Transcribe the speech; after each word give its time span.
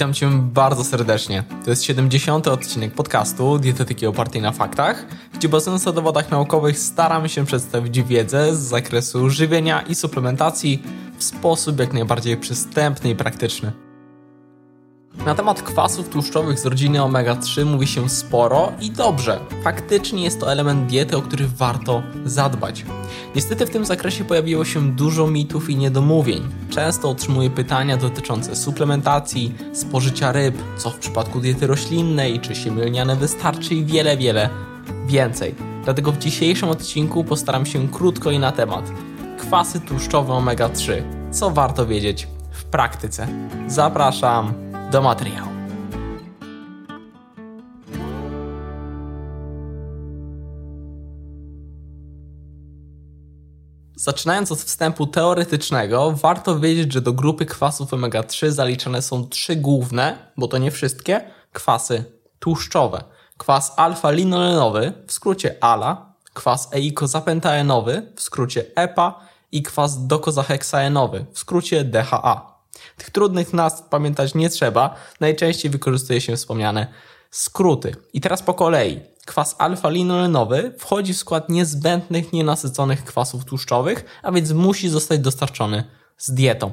Witam 0.00 0.14
Cię 0.14 0.30
bardzo 0.30 0.84
serdecznie. 0.84 1.44
To 1.64 1.70
jest 1.70 1.84
70. 1.84 2.48
odcinek 2.48 2.94
podcastu 2.94 3.58
Dietetyki 3.58 4.06
opartej 4.06 4.42
na 4.42 4.52
faktach, 4.52 5.06
gdzie 5.34 5.48
bazując 5.48 5.84
na 5.84 5.92
dowodach 5.92 6.30
naukowych 6.30 6.78
staramy 6.78 7.28
się 7.28 7.46
przedstawić 7.46 8.02
wiedzę 8.02 8.56
z 8.56 8.58
zakresu 8.58 9.30
żywienia 9.30 9.82
i 9.82 9.94
suplementacji 9.94 10.82
w 11.18 11.24
sposób 11.24 11.80
jak 11.80 11.92
najbardziej 11.92 12.36
przystępny 12.36 13.10
i 13.10 13.16
praktyczny. 13.16 13.89
Na 15.18 15.34
temat 15.34 15.62
kwasów 15.62 16.08
tłuszczowych 16.08 16.58
z 16.58 16.66
rodziny 16.66 16.98
omega-3 16.98 17.64
mówi 17.66 17.86
się 17.86 18.08
sporo 18.08 18.72
i 18.80 18.90
dobrze. 18.90 19.40
Faktycznie 19.64 20.24
jest 20.24 20.40
to 20.40 20.52
element 20.52 20.86
diety, 20.86 21.16
o 21.16 21.22
który 21.22 21.48
warto 21.48 22.02
zadbać. 22.24 22.84
Niestety 23.34 23.66
w 23.66 23.70
tym 23.70 23.84
zakresie 23.84 24.24
pojawiło 24.24 24.64
się 24.64 24.92
dużo 24.92 25.26
mitów 25.26 25.70
i 25.70 25.76
niedomówień. 25.76 26.42
Często 26.70 27.10
otrzymuję 27.10 27.50
pytania 27.50 27.96
dotyczące 27.96 28.56
suplementacji, 28.56 29.54
spożycia 29.72 30.32
ryb, 30.32 30.54
co 30.76 30.90
w 30.90 30.98
przypadku 30.98 31.40
diety 31.40 31.66
roślinnej, 31.66 32.40
czy 32.40 32.54
siemię 32.54 32.84
lniane 32.84 33.16
wystarczy 33.16 33.74
i 33.74 33.84
wiele, 33.84 34.16
wiele 34.16 34.48
więcej. 35.06 35.54
Dlatego 35.84 36.12
w 36.12 36.18
dzisiejszym 36.18 36.68
odcinku 36.68 37.24
postaram 37.24 37.66
się 37.66 37.88
krótko 37.88 38.30
i 38.30 38.38
na 38.38 38.52
temat. 38.52 38.92
Kwasy 39.38 39.80
tłuszczowe 39.80 40.32
omega-3. 40.32 41.02
Co 41.30 41.50
warto 41.50 41.86
wiedzieć 41.86 42.28
w 42.50 42.64
praktyce? 42.64 43.28
Zapraszam 43.66 44.69
do 44.90 45.02
materiału. 45.02 45.50
Zaczynając 53.96 54.52
od 54.52 54.58
wstępu 54.58 55.06
teoretycznego, 55.06 56.12
warto 56.12 56.60
wiedzieć, 56.60 56.92
że 56.92 57.00
do 57.00 57.12
grupy 57.12 57.46
kwasów 57.46 57.90
omega-3 57.90 58.50
zaliczane 58.50 59.02
są 59.02 59.28
trzy 59.28 59.56
główne, 59.56 60.32
bo 60.36 60.48
to 60.48 60.58
nie 60.58 60.70
wszystkie, 60.70 61.30
kwasy 61.52 62.04
tłuszczowe. 62.38 63.04
Kwas 63.38 63.74
alfa-linolenowy, 63.76 64.92
w 65.06 65.12
skrócie 65.12 65.56
ALA, 65.60 66.14
kwas 66.34 66.68
eikozapentaenowy, 66.72 68.12
w 68.16 68.22
skrócie 68.22 68.64
EPA 68.76 69.20
i 69.52 69.62
kwas 69.62 70.06
dokozaheksaenowy, 70.06 71.26
w 71.32 71.38
skrócie 71.38 71.84
DHA. 71.84 72.49
Tych 72.96 73.10
trudnych 73.10 73.52
nazw 73.52 73.82
pamiętać 73.82 74.34
nie 74.34 74.50
trzeba, 74.50 74.94
najczęściej 75.20 75.70
wykorzystuje 75.70 76.20
się 76.20 76.36
wspomniane 76.36 76.86
skróty. 77.30 77.96
I 78.12 78.20
teraz 78.20 78.42
po 78.42 78.54
kolei. 78.54 79.00
Kwas 79.26 79.56
alfa-linolenowy 79.58 80.72
wchodzi 80.78 81.14
w 81.14 81.18
skład 81.18 81.48
niezbędnych, 81.48 82.32
nienasyconych 82.32 83.04
kwasów 83.04 83.44
tłuszczowych, 83.44 84.04
a 84.22 84.32
więc 84.32 84.52
musi 84.52 84.88
zostać 84.88 85.20
dostarczony 85.20 85.84
z 86.18 86.30
dietą. 86.30 86.70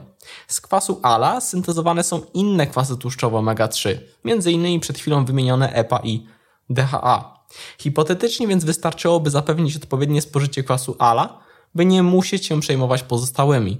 Z 0.47 0.61
kwasu 0.61 1.00
ALA 1.03 1.41
syntezowane 1.41 2.03
są 2.03 2.22
inne 2.33 2.67
kwasy 2.67 2.97
tłuszczowe 2.97 3.38
omega-3, 3.38 3.97
m.in. 4.25 4.80
przed 4.80 4.97
chwilą 4.97 5.25
wymienione 5.25 5.73
EPA 5.73 6.00
i 6.03 6.25
DHA. 6.69 7.38
Hipotetycznie 7.78 8.47
więc 8.47 8.66
wystarczyłoby 8.66 9.30
zapewnić 9.30 9.75
odpowiednie 9.75 10.22
spożycie 10.22 10.63
kwasu 10.63 10.95
ALA, 11.00 11.39
by 11.75 11.85
nie 11.85 12.03
musieć 12.03 12.45
się 12.45 12.59
przejmować 12.59 13.03
pozostałymi. 13.03 13.78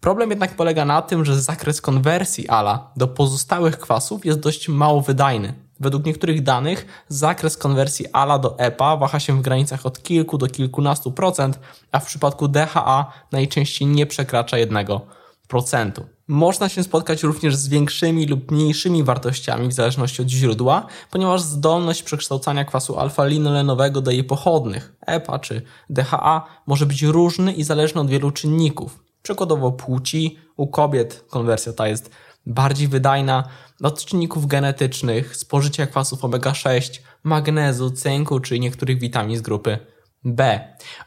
Problem 0.00 0.30
jednak 0.30 0.56
polega 0.56 0.84
na 0.84 1.02
tym, 1.02 1.24
że 1.24 1.40
zakres 1.40 1.80
konwersji 1.80 2.48
ALA 2.48 2.90
do 2.96 3.08
pozostałych 3.08 3.78
kwasów 3.78 4.26
jest 4.26 4.40
dość 4.40 4.68
mało 4.68 5.00
wydajny. 5.02 5.54
Według 5.80 6.06
niektórych 6.06 6.42
danych 6.42 6.86
zakres 7.08 7.56
konwersji 7.56 8.06
ALA 8.12 8.38
do 8.38 8.58
EPA 8.58 8.96
waha 8.96 9.20
się 9.20 9.38
w 9.38 9.42
granicach 9.42 9.86
od 9.86 10.02
kilku 10.02 10.38
do 10.38 10.46
kilkunastu 10.46 11.12
procent, 11.12 11.60
a 11.92 11.98
w 11.98 12.06
przypadku 12.06 12.48
DHA 12.48 13.12
najczęściej 13.32 13.88
nie 13.88 14.06
przekracza 14.06 14.56
1%. 14.56 15.90
Można 16.28 16.68
się 16.68 16.82
spotkać 16.82 17.22
również 17.22 17.56
z 17.56 17.68
większymi 17.68 18.26
lub 18.26 18.50
mniejszymi 18.50 19.04
wartościami 19.04 19.68
w 19.68 19.72
zależności 19.72 20.22
od 20.22 20.28
źródła, 20.28 20.86
ponieważ 21.10 21.40
zdolność 21.40 22.02
przekształcania 22.02 22.64
kwasu 22.64 22.94
alfa-linolenowego 22.98 24.00
do 24.00 24.10
jej 24.10 24.24
pochodnych, 24.24 24.94
EPA 25.06 25.38
czy 25.38 25.62
DHA, 25.90 26.46
może 26.66 26.86
być 26.86 27.02
różny 27.02 27.52
i 27.52 27.64
zależny 27.64 28.00
od 28.00 28.10
wielu 28.10 28.30
czynników. 28.30 29.07
Przykładowo 29.28 29.72
płci, 29.72 30.38
u 30.56 30.66
kobiet 30.66 31.24
konwersja 31.30 31.72
ta 31.72 31.88
jest 31.88 32.10
bardziej 32.46 32.88
wydajna, 32.88 33.44
od 33.82 34.04
czynników 34.04 34.46
genetycznych, 34.46 35.36
spożycia 35.36 35.86
kwasów 35.86 36.24
omega-6, 36.24 37.00
magnezu, 37.24 37.90
cynku 37.90 38.40
czy 38.40 38.58
niektórych 38.58 38.98
witamin 38.98 39.36
z 39.36 39.40
grupy 39.40 39.78
B. 40.24 40.60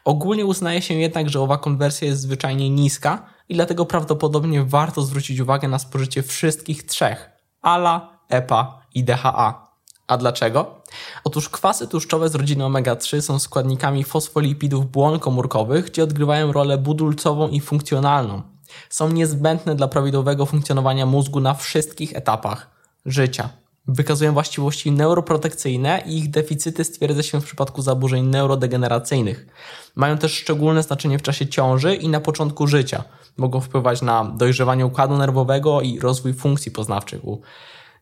Ogólnie 0.04 0.46
uznaje 0.46 0.82
się 0.82 0.94
jednak, 0.94 1.30
że 1.30 1.40
owa 1.40 1.58
konwersja 1.58 2.08
jest 2.08 2.20
zwyczajnie 2.20 2.70
niska 2.70 3.26
i 3.48 3.54
dlatego 3.54 3.86
prawdopodobnie 3.86 4.64
warto 4.64 5.02
zwrócić 5.02 5.40
uwagę 5.40 5.68
na 5.68 5.78
spożycie 5.78 6.22
wszystkich 6.22 6.82
trzech 6.82 7.30
ALA, 7.62 8.18
EPA 8.28 8.82
i 8.94 9.04
DHA. 9.04 9.71
A 10.06 10.16
dlaczego? 10.16 10.82
Otóż 11.24 11.48
kwasy 11.48 11.88
tłuszczowe 11.88 12.28
z 12.28 12.34
rodziny 12.34 12.64
omega-3 12.64 13.20
są 13.20 13.38
składnikami 13.38 14.04
fosfolipidów 14.04 14.90
błon 14.90 15.18
komórkowych, 15.18 15.84
gdzie 15.84 16.04
odgrywają 16.04 16.52
rolę 16.52 16.78
budulcową 16.78 17.48
i 17.48 17.60
funkcjonalną. 17.60 18.42
Są 18.90 19.08
niezbędne 19.08 19.74
dla 19.74 19.88
prawidłowego 19.88 20.46
funkcjonowania 20.46 21.06
mózgu 21.06 21.40
na 21.40 21.54
wszystkich 21.54 22.16
etapach 22.16 22.70
życia. 23.06 23.48
Wykazują 23.88 24.32
właściwości 24.32 24.92
neuroprotekcyjne 24.92 26.02
i 26.06 26.18
ich 26.18 26.30
deficyty 26.30 26.84
stwierdza 26.84 27.22
się 27.22 27.40
w 27.40 27.44
przypadku 27.44 27.82
zaburzeń 27.82 28.26
neurodegeneracyjnych. 28.26 29.46
Mają 29.94 30.18
też 30.18 30.34
szczególne 30.34 30.82
znaczenie 30.82 31.18
w 31.18 31.22
czasie 31.22 31.46
ciąży 31.46 31.94
i 31.94 32.08
na 32.08 32.20
początku 32.20 32.66
życia. 32.66 33.04
Mogą 33.36 33.60
wpływać 33.60 34.02
na 34.02 34.24
dojrzewanie 34.24 34.86
układu 34.86 35.16
nerwowego 35.16 35.80
i 35.80 36.00
rozwój 36.00 36.34
funkcji 36.34 36.70
poznawczych 36.70 37.24
u 37.24 37.40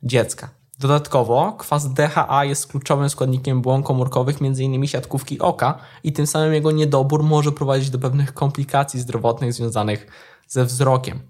dziecka. 0.03 0.59
Dodatkowo 0.80 1.52
kwas 1.58 1.92
DHA 1.94 2.44
jest 2.44 2.66
kluczowym 2.66 3.10
składnikiem 3.10 3.62
błon 3.62 3.82
komórkowych, 3.82 4.36
m.in. 4.42 4.86
siatkówki 4.86 5.38
oka 5.38 5.78
i 6.04 6.12
tym 6.12 6.26
samym 6.26 6.54
jego 6.54 6.70
niedobór 6.70 7.22
może 7.22 7.52
prowadzić 7.52 7.91
do 7.91 7.98
pewnych 7.98 8.34
komplikacji 8.34 9.00
zdrowotnych 9.00 9.52
związanych 9.52 10.06
ze 10.48 10.64
wzrokiem. 10.64 11.20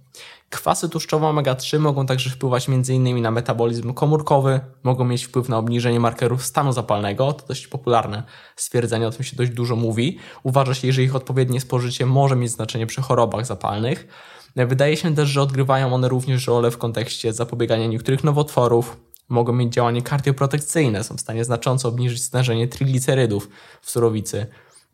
Kwasy 0.51 0.89
tłuszczowe 0.89 1.27
omega-3 1.27 1.79
mogą 1.79 2.07
także 2.07 2.31
wpływać 2.31 2.69
m.in. 2.69 3.23
na 3.23 3.31
metabolizm 3.31 3.95
komórkowy, 3.95 4.61
mogą 4.83 5.05
mieć 5.05 5.25
wpływ 5.25 5.49
na 5.49 5.59
obniżenie 5.59 6.01
markerów 6.01 6.45
stanu 6.45 6.73
zapalnego, 6.73 7.33
to 7.33 7.47
dość 7.47 7.67
popularne 7.67 8.23
stwierdzenie, 8.57 9.07
o 9.07 9.11
tym 9.11 9.25
się 9.25 9.37
dość 9.37 9.51
dużo 9.51 9.77
mówi. 9.77 10.19
Uważa 10.43 10.75
się, 10.75 10.93
że 10.93 11.03
ich 11.03 11.17
odpowiednie 11.17 11.61
spożycie 11.61 12.07
może 12.07 12.37
mieć 12.37 12.51
znaczenie 12.51 12.87
przy 12.87 13.03
chorobach 13.03 13.47
zapalnych. 13.47 14.09
Wydaje 14.57 14.97
się 14.97 15.15
też, 15.15 15.29
że 15.29 15.43
odgrywają 15.43 15.95
one 15.95 16.09
również 16.09 16.47
rolę 16.47 16.71
w 16.71 16.79
kontekście 16.79 17.33
zapobiegania 17.33 17.87
niektórych 17.87 18.25
nowotworów, 18.25 18.97
mogą 19.31 19.53
mieć 19.53 19.73
działanie 19.73 20.03
kardioprotekcyjne, 20.03 21.05
są 21.05 21.17
w 21.17 21.21
stanie 21.21 21.45
znacząco 21.45 21.89
obniżyć 21.89 22.23
stężenie 22.23 22.69
triglicerydów 22.69 23.49
w 23.83 23.91
surowicy 23.91 24.47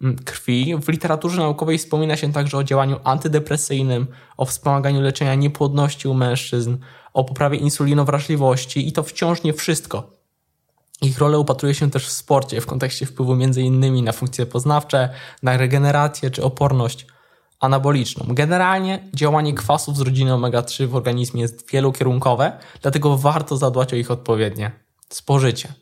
mm, 0.02 0.16
krwi. 0.16 0.74
W 0.82 0.88
literaturze 0.88 1.42
naukowej 1.42 1.78
wspomina 1.78 2.16
się 2.16 2.32
także 2.32 2.58
o 2.58 2.64
działaniu 2.64 3.00
antydepresyjnym, 3.04 4.06
o 4.36 4.44
wspomaganiu 4.44 5.00
leczenia 5.00 5.34
niepłodności 5.34 6.08
u 6.08 6.14
mężczyzn, 6.14 6.76
o 7.12 7.24
poprawie 7.24 7.58
insulinowrażliwości 7.58 8.88
i 8.88 8.92
to 8.92 9.02
wciąż 9.02 9.42
nie 9.42 9.52
wszystko. 9.52 10.16
Ich 11.03 11.18
rolę 11.18 11.38
upatruje 11.38 11.74
się 11.74 11.91
też 11.91 12.06
w 12.06 12.12
sporcie 12.12 12.60
w 12.60 12.66
kontekście 12.66 13.06
wpływu 13.06 13.32
m.in. 13.32 14.04
na 14.04 14.12
funkcje 14.12 14.47
poznawcze, 14.47 15.08
na 15.42 15.56
regenerację 15.56 16.30
czy 16.30 16.42
oporność 16.42 17.06
anaboliczną. 17.60 18.26
Generalnie 18.28 19.08
działanie 19.14 19.54
kwasów 19.54 19.96
z 19.96 20.00
rodziny 20.00 20.32
omega-3 20.32 20.86
w 20.86 20.96
organizmie 20.96 21.42
jest 21.42 21.70
wielokierunkowe, 21.70 22.52
dlatego 22.82 23.16
warto 23.16 23.56
zadbać 23.56 23.92
o 23.92 23.96
ich 23.96 24.10
odpowiednie 24.10 24.70
spożycie. 25.08 25.72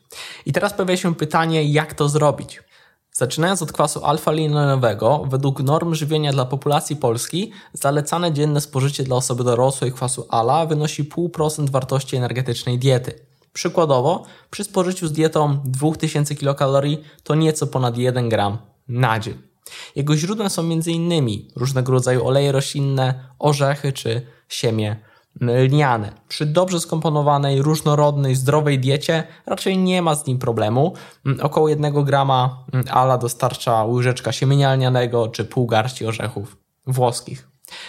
I 0.45 0.53
teraz 0.53 0.73
pojawia 0.73 0.97
się 0.97 1.15
pytanie, 1.15 1.63
jak 1.63 1.93
to 1.93 2.09
zrobić? 2.09 2.63
Zaczynając 3.11 3.61
od 3.61 3.71
kwasu 3.71 3.99
alfa-linoleniowego, 3.99 5.25
według 5.29 5.59
norm 5.59 5.93
żywienia 5.93 6.31
dla 6.31 6.45
populacji 6.45 6.95
polskiej, 6.95 7.51
zalecane 7.73 8.33
dzienne 8.33 8.61
spożycie 8.61 9.03
dla 9.03 9.15
osoby 9.15 9.43
dorosłej 9.43 9.91
kwasu 9.91 10.27
ALA 10.29 10.65
wynosi 10.65 11.03
0,5% 11.03 11.69
wartości 11.69 12.15
energetycznej 12.15 12.79
diety. 12.79 13.19
Przykładowo, 13.53 14.23
przy 14.51 14.63
spożyciu 14.63 15.07
z 15.07 15.11
dietą 15.11 15.59
2000 15.65 16.35
kilokalorii 16.35 17.03
to 17.23 17.35
nieco 17.35 17.67
ponad 17.67 17.97
1 17.97 18.29
gram 18.29 18.57
na 18.87 19.19
dzień. 19.19 19.54
Jego 19.95 20.17
źródłem 20.17 20.49
są 20.49 20.61
m.in. 20.61 21.23
różnego 21.55 21.91
rodzaju 21.91 22.27
oleje 22.27 22.51
roślinne, 22.51 23.29
orzechy 23.39 23.93
czy 23.93 24.21
siemię 24.49 24.95
lniane. 25.41 26.11
Przy 26.27 26.45
dobrze 26.45 26.79
skomponowanej, 26.79 27.61
różnorodnej, 27.61 28.35
zdrowej 28.35 28.79
diecie 28.79 29.23
raczej 29.45 29.77
nie 29.77 30.01
ma 30.01 30.15
z 30.15 30.27
nim 30.27 30.39
problemu. 30.39 30.93
Około 31.41 31.69
1 31.69 32.03
grama 32.03 32.65
ala 32.89 33.17
dostarcza 33.17 33.83
łyżeczka 33.85 34.31
siemienia 34.31 34.73
lnianego 34.73 35.27
czy 35.27 35.45
pół 35.45 35.67
garści 35.67 36.05
orzechów 36.05 36.57
włoskich. 36.87 37.47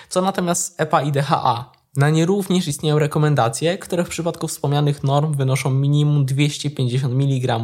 Co 0.09 0.23
natomiast 0.23 0.81
EPA 0.81 1.03
i 1.03 1.13
DHA? 1.13 1.73
Na 1.97 2.11
nie 2.11 2.27
również 2.27 2.69
istnieją 2.69 2.99
rekomendacje, 2.99 3.79
które 3.79 4.05
w 4.05 4.09
przypadku 4.09 4.49
wspomnianych 4.49 5.05
norm 5.05 5.35
wynoszą 5.35 5.71
minimum 5.71 6.25
250 6.27 7.15
mg 7.15 7.61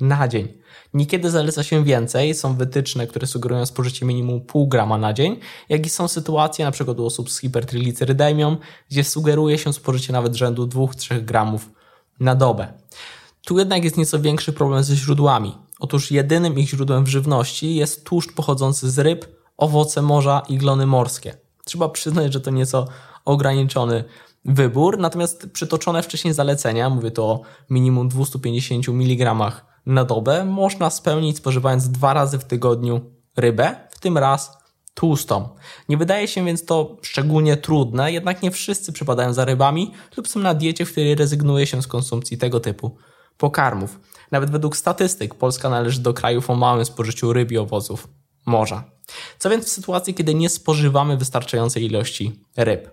na 0.00 0.28
dzień. 0.28 0.48
Niekiedy 0.94 1.30
zaleca 1.30 1.62
się 1.62 1.84
więcej, 1.84 2.34
są 2.34 2.54
wytyczne, 2.54 3.06
które 3.06 3.26
sugerują 3.26 3.66
spożycie 3.66 4.06
minimum 4.06 4.40
pół 4.40 4.68
grama 4.68 4.98
na 4.98 5.12
dzień, 5.12 5.40
jak 5.68 5.86
i 5.86 5.90
są 5.90 6.08
sytuacje 6.08 6.64
np. 6.64 6.92
u 6.92 7.06
osób 7.06 7.30
z 7.30 7.40
hipertriglicerydemią, 7.40 8.56
gdzie 8.90 9.04
sugeruje 9.04 9.58
się 9.58 9.72
spożycie 9.72 10.12
nawet 10.12 10.34
rzędu 10.34 10.66
2-3 10.66 11.24
gramów 11.24 11.70
na 12.20 12.34
dobę. 12.34 12.72
Tu 13.44 13.58
jednak 13.58 13.84
jest 13.84 13.96
nieco 13.96 14.20
większy 14.20 14.52
problem 14.52 14.84
ze 14.84 14.96
źródłami. 14.96 15.54
Otóż 15.80 16.10
jedynym 16.10 16.58
ich 16.58 16.68
źródłem 16.68 17.04
w 17.04 17.08
żywności 17.08 17.74
jest 17.74 18.04
tłuszcz 18.04 18.32
pochodzący 18.32 18.90
z 18.90 18.98
ryb, 18.98 19.26
owoce 19.56 20.02
morza 20.02 20.42
i 20.48 20.58
glony 20.58 20.86
morskie. 20.86 21.34
Trzeba 21.64 21.88
przyznać, 21.88 22.32
że 22.32 22.40
to 22.40 22.50
nieco 22.50 22.88
ograniczony 23.24 24.04
wybór, 24.44 24.98
natomiast 24.98 25.50
przytoczone 25.52 26.02
wcześniej 26.02 26.34
zalecenia, 26.34 26.90
mówię 26.90 27.10
to 27.10 27.24
o 27.24 27.40
minimum 27.70 28.08
250 28.08 28.88
mg 28.88 29.34
na 29.88 30.04
dobę, 30.04 30.44
można 30.44 30.90
spełnić 30.90 31.36
spożywając 31.36 31.88
dwa 31.88 32.14
razy 32.14 32.38
w 32.38 32.44
tygodniu 32.44 33.00
rybę, 33.36 33.76
w 33.90 34.00
tym 34.00 34.18
raz 34.18 34.58
tłustą. 34.94 35.48
Nie 35.88 35.96
wydaje 35.96 36.28
się 36.28 36.44
więc 36.44 36.64
to 36.64 36.96
szczególnie 37.02 37.56
trudne, 37.56 38.12
jednak 38.12 38.42
nie 38.42 38.50
wszyscy 38.50 38.92
przypadają 38.92 39.32
za 39.32 39.44
rybami 39.44 39.92
lub 40.16 40.28
są 40.28 40.40
na 40.40 40.54
diecie, 40.54 40.84
w 40.84 40.92
której 40.92 41.14
rezygnuje 41.14 41.66
się 41.66 41.82
z 41.82 41.86
konsumpcji 41.86 42.38
tego 42.38 42.60
typu 42.60 42.96
pokarmów. 43.36 44.00
Nawet 44.30 44.50
według 44.50 44.76
statystyk 44.76 45.34
Polska 45.34 45.68
należy 45.68 46.00
do 46.00 46.14
krajów 46.14 46.50
o 46.50 46.54
małym 46.54 46.84
spożyciu 46.84 47.32
ryb 47.32 47.52
i 47.52 47.58
owoców 47.58 48.08
morza. 48.46 48.84
Co 49.38 49.50
więc 49.50 49.66
w 49.66 49.68
sytuacji, 49.68 50.14
kiedy 50.14 50.34
nie 50.34 50.48
spożywamy 50.48 51.16
wystarczającej 51.16 51.84
ilości 51.84 52.44
ryb? 52.56 52.90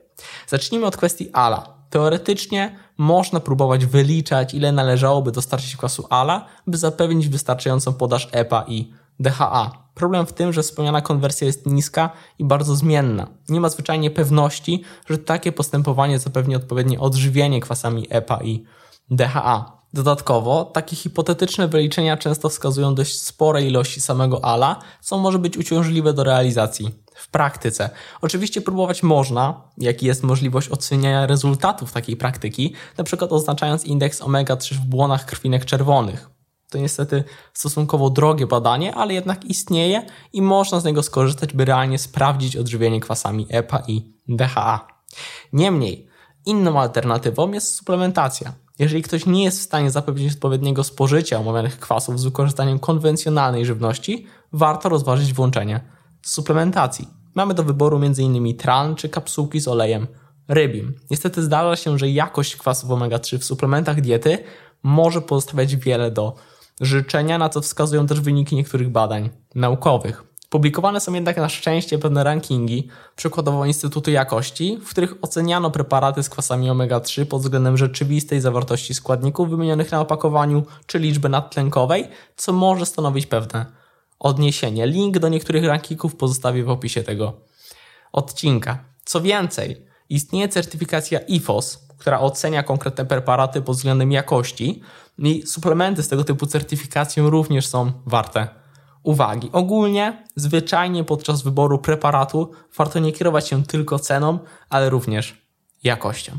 Zacznijmy 0.48 0.86
od 0.86 0.98
kwestii 0.98 1.30
ALA. 1.34 1.76
Teoretycznie 1.90 2.80
można 2.98 3.40
próbować 3.40 3.86
wyliczać, 3.86 4.54
ile 4.54 4.72
należałoby 4.72 5.32
dostarczyć 5.32 5.78
kwasu 5.78 6.08
ALA, 6.10 6.46
by 6.68 6.78
zapewnić 6.78 7.30
wystarczającą 7.30 7.94
podaż 7.94 8.30
EPA 8.32 8.66
i 8.68 8.92
DHA. 9.20 9.72
Problem 9.96 10.26
w 10.26 10.34
tym, 10.34 10.54
że 10.54 10.64
wspomniana 10.64 11.02
konwersja 11.02 11.48
jest 11.48 11.66
niska 11.66 12.10
i 12.40 12.46
bardzo 12.46 12.76
zmienna. 12.76 13.28
Nie 13.50 13.62
ma 13.62 13.70
zwyczajnie 13.70 14.12
pewności, 14.12 14.84
że 15.10 15.18
takie 15.18 15.52
postępowanie 15.52 16.20
zapewni 16.20 16.56
odpowiednie 16.56 17.00
odżywienie 17.00 17.60
kwasami 17.60 18.08
EPA 18.10 18.44
i 18.44 18.64
DHA. 19.12 19.76
Dodatkowo, 19.94 20.66
takie 20.66 20.96
hipotetyczne 20.96 21.68
wyliczenia 21.68 22.18
często 22.18 22.50
wskazują 22.50 22.96
dość 22.96 23.22
spore 23.22 23.64
ilości 23.64 24.02
samego 24.02 24.46
ALA, 24.46 24.76
co 25.02 25.18
może 25.18 25.40
być 25.40 25.58
uciążliwe 25.58 26.14
do 26.14 26.24
realizacji 26.24 27.05
w 27.16 27.30
praktyce. 27.30 27.90
Oczywiście 28.22 28.62
próbować 28.62 29.04
można, 29.04 29.62
jak 29.78 30.04
jest 30.04 30.24
możliwość 30.24 30.70
oceniania 30.70 31.28
rezultatów 31.28 31.92
takiej 31.92 32.18
praktyki, 32.18 32.74
na 32.98 33.04
przykład 33.04 33.32
oznaczając 33.32 33.86
indeks 33.86 34.22
omega-3 34.22 34.74
w 34.74 34.86
błonach 34.86 35.26
krwinek 35.26 35.66
czerwonych. 35.66 36.30
To 36.70 36.78
niestety 36.78 37.24
stosunkowo 37.54 38.10
drogie 38.10 38.48
badanie, 38.48 38.96
ale 38.96 39.14
jednak 39.14 39.46
istnieje 39.46 40.06
i 40.34 40.42
można 40.42 40.80
z 40.80 40.86
niego 40.86 41.04
skorzystać, 41.04 41.54
by 41.54 41.66
realnie 41.66 42.00
sprawdzić 42.00 42.58
odżywienie 42.58 43.00
kwasami 43.00 43.48
EPA 43.50 43.84
i 43.88 44.14
DHA. 44.28 44.88
Niemniej, 45.54 46.08
inną 46.46 46.80
alternatywą 46.80 47.52
jest 47.52 47.76
suplementacja. 47.76 48.54
Jeżeli 48.80 49.04
ktoś 49.04 49.26
nie 49.26 49.44
jest 49.44 49.60
w 49.60 49.64
stanie 49.64 49.92
zapewnić 49.92 50.34
odpowiedniego 50.34 50.84
spożycia 50.84 51.40
omawianych 51.40 51.80
kwasów 51.80 52.20
z 52.20 52.24
wykorzystaniem 52.24 52.80
konwencjonalnej 52.80 53.66
żywności, 53.66 54.28
warto 54.54 54.90
rozważyć 54.90 55.34
włączenie 55.34 55.95
suplementacji. 56.26 57.08
Mamy 57.36 57.54
do 57.54 57.64
wyboru 57.64 57.98
m.in. 57.98 58.58
tran 58.58 58.96
czy 58.96 59.10
kapsułki 59.10 59.60
z 59.60 59.68
olejem 59.68 60.08
rybim. 60.48 60.94
Niestety 61.12 61.44
zdarza 61.44 61.76
się, 61.76 62.00
że 62.00 62.10
jakość 62.10 62.56
kwasów 62.56 62.90
omega-3 62.90 63.38
w 63.38 63.46
suplementach 63.46 64.02
diety 64.02 64.38
może 64.84 65.22
pozostawiać 65.22 65.76
wiele 65.76 66.12
do 66.12 66.36
życzenia, 66.82 67.38
na 67.38 67.50
co 67.50 67.62
wskazują 67.62 68.08
też 68.08 68.22
wyniki 68.22 68.56
niektórych 68.56 68.90
badań 68.90 69.30
naukowych. 69.56 70.24
Publikowane 70.50 71.00
są 71.00 71.14
jednak 71.14 71.38
na 71.38 71.50
szczęście 71.50 72.00
pewne 72.00 72.24
rankingi, 72.24 72.88
przykładowo 73.16 73.66
Instytutu 73.66 74.12
Jakości, 74.12 74.80
w 74.86 74.90
których 74.90 75.16
oceniano 75.22 75.72
preparaty 75.72 76.24
z 76.24 76.30
kwasami 76.30 76.70
omega-3 76.70 77.26
pod 77.26 77.42
względem 77.42 77.78
rzeczywistej 77.78 78.42
zawartości 78.42 78.94
składników 78.94 79.50
wymienionych 79.50 79.92
na 79.92 80.02
opakowaniu 80.02 80.64
czy 80.86 81.00
liczby 81.00 81.30
nadtlenkowej, 81.30 82.08
co 82.36 82.54
może 82.54 82.86
stanowić 82.86 83.26
pewne 83.26 83.66
odniesienie. 84.20 84.88
Link 84.88 85.20
do 85.20 85.30
niektórych 85.30 85.66
rankingów 85.66 86.16
pozostawię 86.16 86.64
w 86.64 86.70
opisie 86.70 87.04
tego 87.04 87.34
odcinka. 88.12 88.86
Co 89.06 89.22
więcej, 89.22 89.86
istnieje 90.10 90.50
certyfikacja 90.50 91.20
IFOS, 91.20 91.88
która 91.98 92.20
ocenia 92.20 92.64
konkretne 92.64 93.06
preparaty 93.06 93.62
pod 93.62 93.76
względem 93.76 94.12
jakości 94.12 94.82
i 95.18 95.48
suplementy 95.48 96.04
z 96.04 96.08
tego 96.08 96.24
typu 96.24 96.46
certyfikacją 96.46 97.30
również 97.30 97.68
są 97.68 97.92
warte 98.06 98.48
uwagi. 99.04 99.50
Ogólnie, 99.52 100.24
zwyczajnie 100.36 101.04
podczas 101.04 101.42
wyboru 101.42 101.80
preparatu 101.80 102.52
warto 102.78 103.00
nie 103.00 103.12
kierować 103.12 103.48
się 103.48 103.64
tylko 103.64 104.00
ceną, 104.00 104.40
ale 104.70 104.90
również 104.90 105.48
jakością. 105.84 106.38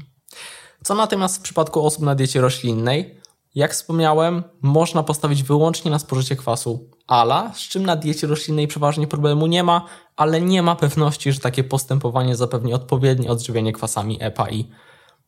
Co 0.85 0.95
natomiast 0.95 1.37
w 1.37 1.41
przypadku 1.41 1.87
osób 1.87 2.03
na 2.03 2.15
diecie 2.15 2.41
roślinnej? 2.41 3.21
Jak 3.55 3.73
wspomniałem, 3.73 4.43
można 4.63 5.03
postawić 5.03 5.43
wyłącznie 5.43 5.91
na 5.91 5.99
spożycie 5.99 6.37
kwasu 6.37 6.91
ALA, 7.07 7.53
z 7.55 7.59
czym 7.59 7.87
na 7.87 7.97
diecie 7.97 8.27
roślinnej 8.27 8.69
przeważnie 8.69 9.07
problemu 9.07 9.47
nie 9.47 9.63
ma, 9.63 9.85
ale 10.17 10.41
nie 10.41 10.63
ma 10.63 10.77
pewności, 10.77 11.33
że 11.33 11.41
takie 11.41 11.65
postępowanie 11.65 12.37
zapewni 12.37 12.75
odpowiednie 12.75 13.31
odżywienie 13.31 13.73
kwasami 13.73 14.19
EPA 14.21 14.51
i 14.51 14.65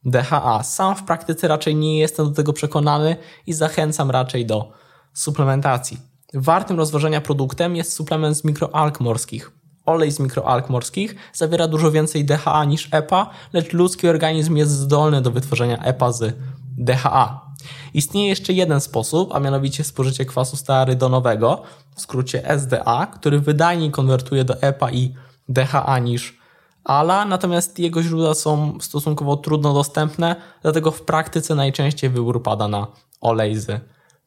DHA. 0.04 0.62
Sam 0.62 0.96
w 0.96 1.04
praktyce 1.04 1.48
raczej 1.48 1.75
nie 1.75 1.98
jestem 1.98 2.28
do 2.28 2.34
tego 2.34 2.52
przekonany 2.52 3.16
i 3.46 3.52
zachęcam 3.52 4.10
raczej 4.10 4.46
do 4.46 4.72
suplementacji. 5.12 5.98
Wartym 6.34 6.76
rozważenia 6.76 7.20
produktem 7.20 7.76
jest 7.76 7.92
suplement 7.92 8.36
z 8.36 8.44
mikroalg 8.44 9.00
morskich. 9.00 9.52
Olej 9.86 10.10
z 10.10 10.20
mikroalg 10.20 10.69
morskich 10.69 11.14
zawiera 11.32 11.69
dużo 11.69 11.90
więcej 11.90 12.25
DHA 12.25 12.64
niż 12.64 12.88
EPA, 12.92 13.30
lecz 13.52 13.72
ludzki 13.72 14.08
organizm 14.08 14.56
jest 14.56 14.70
zdolny 14.70 15.22
do 15.22 15.30
wytworzenia 15.30 15.78
EPA 15.78 16.12
z 16.12 16.36
DHA. 16.78 17.48
Istnieje 17.94 18.28
jeszcze 18.28 18.52
jeden 18.52 18.81
sposób, 18.81 19.34
a 19.34 19.40
mianowicie 19.40 19.84
spożycie 19.84 20.25
kwasu 20.25 20.56
stearydonowego, 20.56 21.62
w 21.96 22.00
skrócie 22.00 22.58
SDA, 22.58 23.06
który 23.06 23.40
wydajniej 23.40 23.90
konwertuje 23.90 24.44
do 24.44 24.62
EPA 24.62 24.90
i 24.90 25.14
DHA 25.49 25.99
niż 25.99 26.38
ALA, 26.84 27.25
natomiast 27.25 27.78
jego 27.78 28.02
źródła 28.02 28.34
są 28.34 28.78
stosunkowo 28.81 29.37
trudno 29.37 29.75
dostępne, 29.75 30.37
dlatego 30.62 30.90
w 30.90 31.02
praktyce 31.02 31.55
najczęściej 31.55 32.10
wybór 32.10 32.43
pada 32.43 32.69
na 32.69 32.87
olej 33.20 33.56
z 33.56 33.81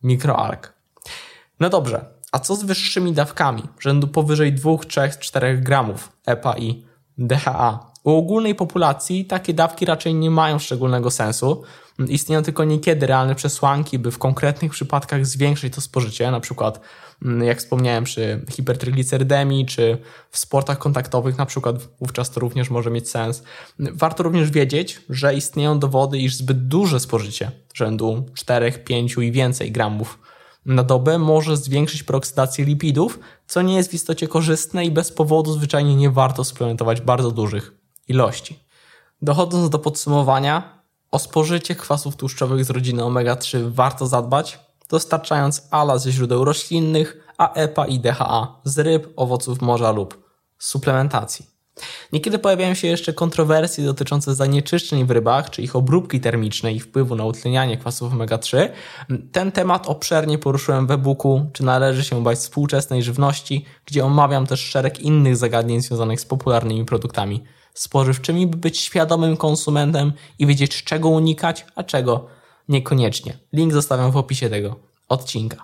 mikroalg. 0.04 0.74
No 1.60 1.70
dobrze, 1.70 2.06
a 2.32 2.40
co 2.40 2.56
z 2.56 2.64
wyższymi 2.64 3.14
dawkami, 3.14 3.64
rzędu 3.80 4.08
powyżej 4.08 4.54
2, 4.54 4.78
3, 4.88 5.10
4 5.20 5.58
gramów 5.58 6.12
EPA 6.26 6.58
i 6.58 6.86
DHA? 7.18 7.92
U 8.04 8.12
ogólnej 8.12 8.56
populacji 8.56 9.26
takie 9.26 9.54
dawki 9.54 9.86
raczej 9.86 10.16
nie 10.16 10.32
mają 10.32 10.60
szczególnego 10.60 11.12
sensu. 11.12 11.64
Istnieją 12.08 12.44
tylko 12.44 12.64
niekiedy 12.64 13.08
realne 13.08 13.36
przesłanki, 13.36 14.00
by 14.00 14.12
w 14.12 14.18
konkretnych 14.18 14.72
przypadkach 14.72 15.26
zwiększyć 15.26 15.74
to 15.76 15.82
spożycie, 15.82 16.32
na 16.32 16.40
przykład 16.40 16.82
mm, 17.26 17.44
jak 17.44 17.58
wspomniałem 17.58 18.04
przy 18.04 18.46
hipertriglicerydemii 18.50 19.66
czy 19.66 19.98
w 20.30 20.38
sportach 20.38 20.78
kontaktowych 20.78 21.38
na 21.38 21.46
przykład 21.46 21.76
wówczas 22.00 22.32
to 22.32 22.40
również 22.40 22.70
może 22.70 22.92
mieć 22.92 23.10
sens. 23.10 23.44
Warto 23.80 24.24
również 24.24 24.52
wiedzieć, 24.52 25.02
że 25.10 25.36
istnieją 25.36 25.80
dowody, 25.80 26.18
iż 26.18 26.36
zbyt 26.36 26.68
duże 26.68 27.00
spożycie 27.00 27.52
rzędu 27.74 28.26
4, 28.34 28.72
5 28.72 29.16
i 29.18 29.32
więcej 29.32 29.72
gramów 29.72 30.20
na 30.66 30.84
dobę 30.84 31.18
może 31.18 31.58
zwiększyć 31.58 32.04
peroksydację 32.04 32.66
lipidów, 32.66 33.20
co 33.48 33.62
nie 33.62 33.76
jest 33.76 33.92
w 33.92 33.94
istocie 33.94 34.28
korzystne 34.28 34.86
i 34.86 34.92
bez 34.92 35.12
powodu 35.12 35.54
zwyczajnie 35.54 35.96
nie 35.96 36.10
warto 36.10 36.44
suplementować 36.44 37.02
bardzo 37.02 37.32
dużych 37.32 37.76
ilości. 38.08 38.60
Dochodząc 39.22 39.70
do 39.70 39.80
podsumowania, 39.80 40.82
o 41.12 41.20
spożycie 41.20 41.76
kwasów 41.76 42.16
tłuszczowych 42.16 42.66
z 42.66 42.70
rodziny 42.70 43.04
omega-3 43.04 43.72
warto 43.72 44.08
zadbać, 44.08 44.60
dostarczając 44.90 45.68
ALA 45.72 45.98
ze 45.98 46.12
źródeł 46.12 46.46
roślinnych, 46.46 47.34
a 47.38 47.54
EPA 47.54 47.86
i 47.86 48.00
DHA 48.00 48.62
z 48.64 48.80
ryb, 48.80 49.14
owoców 49.16 49.62
morza 49.62 49.92
lub 49.92 50.24
suplementacji. 50.60 51.51
Niekiedy 52.12 52.40
pojawiają 52.40 52.74
się 52.74 52.88
jeszcze 52.88 53.14
kontrowersje 53.14 53.86
dotyczące 53.86 54.36
zanieczyszczeń 54.36 55.06
w 55.06 55.12
rybach, 55.12 55.50
czy 55.50 55.62
ich 55.62 55.76
obróbki 55.76 56.20
termicznej 56.20 56.76
i 56.76 56.80
wpływu 56.80 57.16
na 57.16 57.26
utlenianie 57.26 57.78
kwasów 57.78 58.14
omega-3. 58.14 58.70
Ten 59.32 59.52
temat 59.52 59.88
obszernie 59.88 60.38
poruszyłem 60.38 60.88
w 60.88 60.92
e-booku, 60.92 61.46
czy 61.54 61.64
należy 61.64 62.04
się 62.04 62.24
bać 62.24 62.38
współczesnej 62.38 63.04
żywności, 63.04 63.66
gdzie 63.86 64.06
omawiam 64.06 64.48
też 64.48 64.60
szereg 64.60 65.00
innych 65.00 65.38
zagadnień 65.38 65.82
związanych 65.82 66.22
z 66.22 66.26
popularnymi 66.26 66.86
produktami 66.86 67.44
spożywczymi, 67.74 68.48
by 68.48 68.58
być 68.58 68.80
świadomym 68.80 69.38
konsumentem 69.38 70.14
i 70.40 70.46
wiedzieć 70.46 70.84
czego 70.84 71.10
unikać, 71.10 71.66
a 71.76 71.84
czego 71.84 72.28
niekoniecznie. 72.70 73.38
Link 73.54 73.74
zostawiam 73.74 74.12
w 74.12 74.18
opisie 74.18 74.50
tego 74.50 74.91
odcinka. 75.12 75.58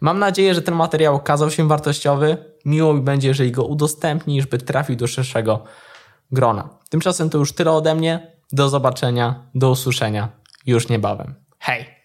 Mam 0.00 0.18
nadzieję, 0.18 0.54
że 0.54 0.62
ten 0.62 0.74
materiał 0.74 1.14
okazał 1.14 1.50
się 1.50 1.68
wartościowy. 1.68 2.36
Miło 2.64 2.94
mi 2.94 3.00
będzie, 3.00 3.28
jeżeli 3.28 3.52
go 3.52 3.64
udostępnisz, 3.64 4.46
by 4.46 4.58
trafił 4.58 4.96
do 4.96 5.06
szerszego 5.06 5.64
grona. 6.32 6.68
Tymczasem 6.88 7.30
to 7.30 7.38
już 7.38 7.52
tyle 7.52 7.72
ode 7.72 7.94
mnie. 7.94 8.32
Do 8.52 8.68
zobaczenia, 8.68 9.46
do 9.54 9.70
usłyszenia 9.70 10.28
już 10.66 10.88
niebawem. 10.88 11.34
Hej! 11.58 12.01